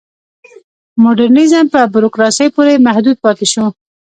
مډرنیزم 1.03 1.65
په 1.73 1.79
بوروکراسۍ 1.93 2.47
پورې 2.55 2.83
محدود 2.85 3.17
پاتې 3.23 3.45
شو. 3.51 3.65